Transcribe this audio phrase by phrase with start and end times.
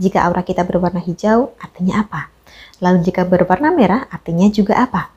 [0.00, 2.32] Jika aura kita berwarna hijau, artinya apa?
[2.80, 5.12] Lalu jika berwarna merah, artinya juga apa?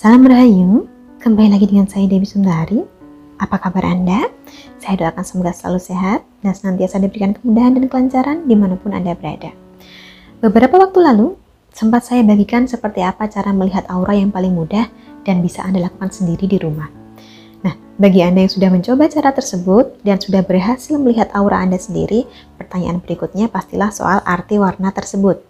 [0.00, 0.89] Salam Rahayu,
[1.20, 2.80] kembali lagi dengan saya Dewi Sundari.
[3.36, 4.32] Apa kabar Anda?
[4.80, 9.12] Saya doakan semoga selalu sehat dan senantiasa diberikan kemudahan dan kelancaran di mana pun Anda
[9.12, 9.52] berada.
[10.40, 11.36] Beberapa waktu lalu,
[11.76, 14.88] sempat saya bagikan seperti apa cara melihat aura yang paling mudah
[15.28, 16.88] dan bisa Anda lakukan sendiri di rumah.
[17.60, 22.24] Nah, bagi Anda yang sudah mencoba cara tersebut dan sudah berhasil melihat aura Anda sendiri,
[22.56, 25.44] pertanyaan berikutnya pastilah soal arti warna tersebut.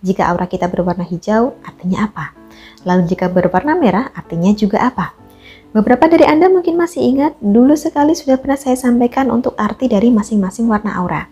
[0.00, 2.40] Jika aura kita berwarna hijau, artinya apa?
[2.88, 5.19] Lalu jika berwarna merah, artinya juga apa?
[5.70, 10.10] Beberapa dari Anda mungkin masih ingat, dulu sekali sudah pernah saya sampaikan untuk arti dari
[10.10, 11.30] masing-masing warna aura.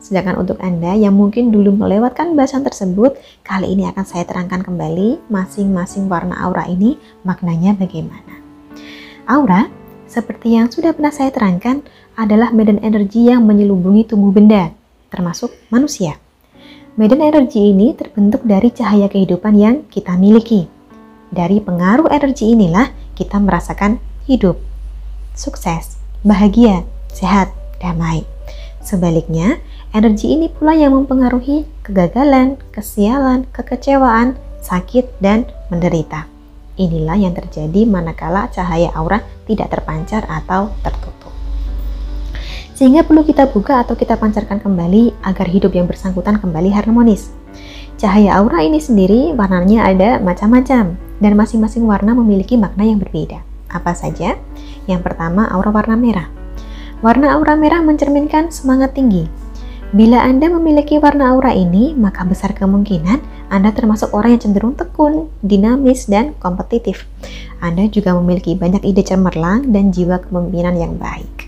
[0.00, 5.28] Sedangkan untuk Anda yang mungkin dulu melewatkan bahasan tersebut, kali ini akan saya terangkan kembali
[5.28, 6.96] masing-masing warna aura ini
[7.28, 8.40] maknanya bagaimana.
[9.28, 9.68] Aura,
[10.08, 11.84] seperti yang sudah pernah saya terangkan,
[12.16, 14.72] adalah medan energi yang menyelubungi tubuh benda,
[15.12, 16.16] termasuk manusia.
[16.96, 20.72] Medan energi ini terbentuk dari cahaya kehidupan yang kita miliki.
[21.28, 24.58] Dari pengaruh energi inilah kita merasakan hidup,
[25.34, 28.26] sukses, bahagia, sehat, damai.
[28.84, 29.58] Sebaliknya,
[29.96, 36.28] energi ini pula yang mempengaruhi kegagalan, kesialan, kekecewaan, sakit, dan menderita.
[36.74, 41.32] Inilah yang terjadi manakala cahaya aura tidak terpancar atau tertutup.
[42.74, 47.30] Sehingga perlu kita buka atau kita pancarkan kembali agar hidup yang bersangkutan kembali harmonis.
[47.94, 53.38] Cahaya aura ini sendiri warnanya ada macam-macam dan masing-masing warna memiliki makna yang berbeda.
[53.70, 54.34] Apa saja?
[54.90, 56.26] Yang pertama, aura warna merah.
[57.06, 59.30] Warna aura merah mencerminkan semangat tinggi.
[59.94, 65.30] Bila Anda memiliki warna aura ini, maka besar kemungkinan Anda termasuk orang yang cenderung tekun,
[65.46, 67.06] dinamis, dan kompetitif.
[67.62, 71.46] Anda juga memiliki banyak ide cemerlang dan jiwa kepemimpinan yang baik.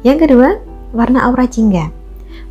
[0.00, 0.64] Yang kedua,
[0.96, 1.92] warna aura jingga.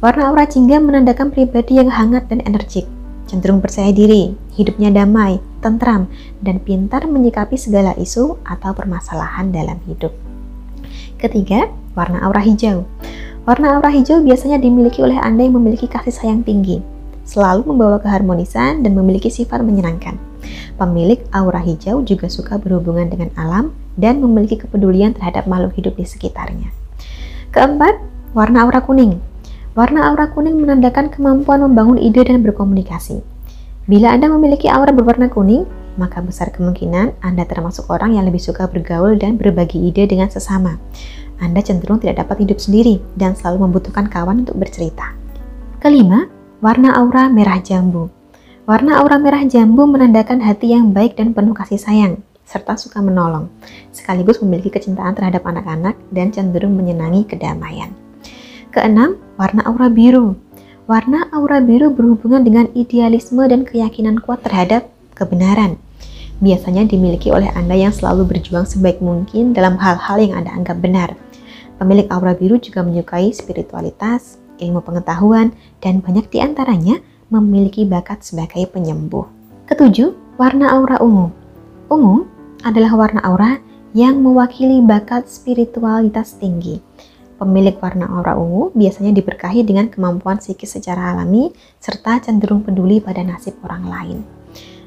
[0.05, 2.85] Warna aura jingga menandakan pribadi yang hangat dan energik
[3.33, 6.05] cenderung percaya diri, hidupnya damai, tentram,
[6.45, 10.13] dan pintar menyikapi segala isu atau permasalahan dalam hidup.
[11.17, 12.85] Ketiga, warna aura hijau.
[13.49, 16.85] Warna aura hijau biasanya dimiliki oleh Anda yang memiliki kasih sayang tinggi,
[17.25, 20.21] selalu membawa keharmonisan dan memiliki sifat menyenangkan.
[20.77, 26.05] Pemilik aura hijau juga suka berhubungan dengan alam dan memiliki kepedulian terhadap makhluk hidup di
[26.05, 26.69] sekitarnya.
[27.49, 27.97] Keempat,
[28.37, 29.32] warna aura kuning.
[29.73, 33.25] Warna aura kuning menandakan kemampuan membangun ide dan berkomunikasi.
[33.89, 35.65] Bila Anda memiliki aura berwarna kuning,
[35.97, 40.77] maka besar kemungkinan Anda termasuk orang yang lebih suka bergaul dan berbagi ide dengan sesama.
[41.41, 45.17] Anda cenderung tidak dapat hidup sendiri dan selalu membutuhkan kawan untuk bercerita.
[45.81, 46.29] Kelima,
[46.61, 48.13] warna aura merah jambu.
[48.69, 53.49] Warna aura merah jambu menandakan hati yang baik dan penuh kasih sayang, serta suka menolong,
[53.89, 58.02] sekaligus memiliki kecintaan terhadap anak-anak dan cenderung menyenangi kedamaian.
[58.73, 60.33] Keenam, warna aura biru.
[60.89, 65.77] Warna aura biru berhubungan dengan idealisme dan keyakinan kuat terhadap kebenaran.
[66.41, 71.13] Biasanya dimiliki oleh Anda yang selalu berjuang sebaik mungkin dalam hal-hal yang Anda anggap benar.
[71.77, 76.97] Pemilik aura biru juga menyukai spiritualitas, ilmu pengetahuan, dan banyak di antaranya
[77.29, 79.29] memiliki bakat sebagai penyembuh.
[79.69, 81.29] Ketujuh, warna aura ungu.
[81.93, 82.25] Ungu
[82.65, 83.61] adalah warna aura
[83.93, 86.81] yang mewakili bakat spiritualitas tinggi
[87.43, 93.19] Pemilik warna aura ungu biasanya diberkahi dengan kemampuan psikis secara alami serta cenderung peduli pada
[93.19, 94.17] nasib orang lain.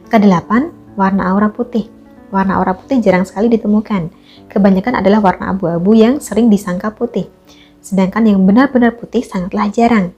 [0.08, 1.92] Kedelapan, warna aura putih.
[2.32, 4.08] Warna aura putih jarang sekali ditemukan.
[4.48, 7.28] Kebanyakan adalah warna abu-abu yang sering disangka putih.
[7.84, 10.16] Sedangkan yang benar-benar putih sangatlah jarang.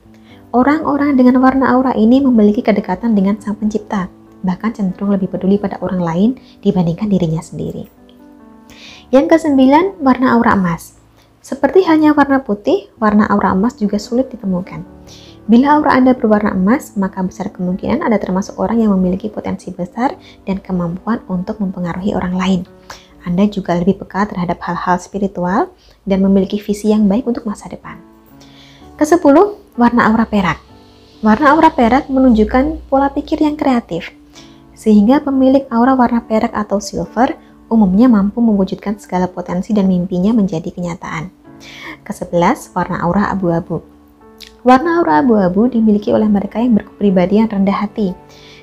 [0.55, 4.07] Orang-orang dengan warna aura ini memiliki kedekatan dengan Sang Pencipta,
[4.47, 6.31] bahkan cenderung lebih peduli pada orang lain
[6.63, 7.91] dibandingkan dirinya sendiri.
[9.11, 10.98] Yang kesembilan, warna aura emas.
[11.49, 14.85] Seperti halnya warna putih, warna aura emas juga sulit ditemukan.
[15.49, 20.13] Bila aura Anda berwarna emas, maka besar kemungkinan Anda termasuk orang yang memiliki potensi besar
[20.45, 22.61] dan kemampuan untuk mempengaruhi orang lain.
[23.25, 25.73] Anda juga lebih peka terhadap hal-hal spiritual
[26.05, 27.97] dan memiliki visi yang baik untuk masa depan.
[29.01, 30.61] Kesepuluh, warna aura perak.
[31.25, 34.13] Warna aura perak menunjukkan pola pikir yang kreatif,
[34.77, 37.33] sehingga pemilik aura warna perak atau silver
[37.73, 41.38] umumnya mampu mewujudkan segala potensi dan mimpinya menjadi kenyataan.
[42.05, 43.83] Kesebelas, warna aura abu-abu.
[44.67, 48.13] Warna aura abu-abu dimiliki oleh mereka yang berkepribadian rendah hati,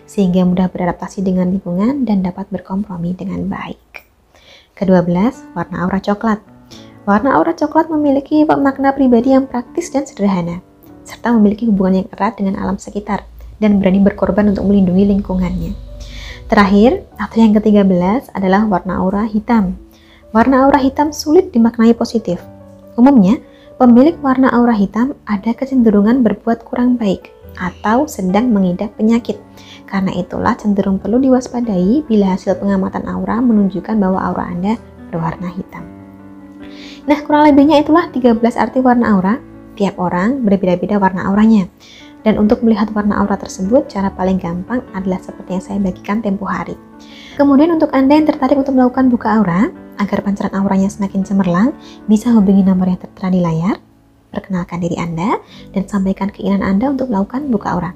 [0.06, 4.06] sehingga mudah beradaptasi dengan lingkungan dan dapat berkompromi dengan baik.
[4.76, 6.40] Ke-12, warna aura coklat.
[7.08, 10.60] Warna aura coklat memiliki makna pribadi yang praktis dan sederhana,
[11.06, 13.24] serta memiliki hubungan yang erat dengan alam sekitar
[13.62, 15.72] dan berani berkorban untuk melindungi lingkungannya.
[16.46, 19.80] Terakhir, atau yang ke-13 adalah warna aura hitam.
[20.30, 22.38] Warna aura hitam sulit dimaknai positif.
[22.96, 23.44] Umumnya,
[23.76, 29.36] pemilik warna aura hitam ada kecenderungan berbuat kurang baik atau sedang mengidap penyakit.
[29.84, 34.74] Karena itulah cenderung perlu diwaspadai bila hasil pengamatan aura menunjukkan bahwa aura Anda
[35.12, 35.84] berwarna hitam.
[37.06, 39.36] Nah, kurang lebihnya itulah 13 arti warna aura.
[39.76, 41.68] Tiap orang berbeda-beda warna auranya.
[42.26, 46.48] Dan untuk melihat warna aura tersebut, cara paling gampang adalah seperti yang saya bagikan tempo
[46.50, 46.74] hari.
[47.38, 49.70] Kemudian untuk Anda yang tertarik untuk melakukan buka aura,
[50.02, 51.72] agar pancaran auranya semakin cemerlang,
[52.06, 53.78] bisa hubungi nomor yang tertera di layar
[54.36, 55.40] perkenalkan diri Anda,
[55.72, 57.92] dan sampaikan keinginan Anda untuk melakukan buka aura,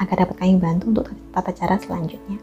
[0.00, 1.06] agar dapat kami bantu untuk
[1.36, 2.40] tata cara selanjutnya.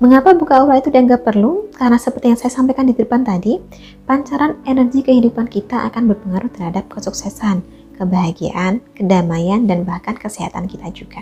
[0.00, 1.68] Mengapa buka aura itu dianggap perlu?
[1.76, 3.60] Karena seperti yang saya sampaikan di depan tadi,
[4.08, 7.60] pancaran energi kehidupan kita akan berpengaruh terhadap kesuksesan,
[8.00, 11.20] kebahagiaan, kedamaian, dan bahkan kesehatan kita juga.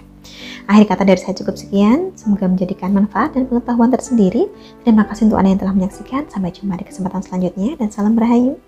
[0.70, 4.46] Akhir kata dari saya cukup sekian, semoga menjadikan manfaat dan pengetahuan tersendiri.
[4.86, 8.60] Terima kasih untuk Anda yang telah menyaksikan, sampai jumpa di kesempatan selanjutnya, dan salam berhayu.